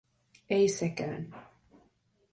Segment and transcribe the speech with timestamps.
[0.49, 1.33] Ei sekään.